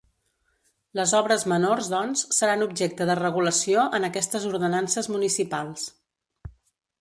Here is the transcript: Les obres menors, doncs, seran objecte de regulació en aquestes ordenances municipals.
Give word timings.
Les 0.99 1.11
obres 1.17 1.43
menors, 1.51 1.89
doncs, 1.91 2.23
seran 2.37 2.65
objecte 2.67 3.07
de 3.11 3.17
regulació 3.19 3.85
en 3.99 4.09
aquestes 4.09 4.49
ordenances 4.53 5.11
municipals. 5.19 5.87